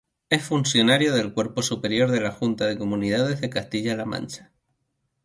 [0.31, 4.51] Es funcionario del cuerpo superior de la Junta de Comunidades de Castilla-La Mancha.